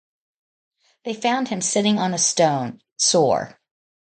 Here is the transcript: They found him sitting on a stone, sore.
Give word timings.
They 1.05 1.13
found 1.13 1.49
him 1.49 1.61
sitting 1.61 1.99
on 1.99 2.15
a 2.15 2.17
stone, 2.17 2.81
sore. 2.97 3.59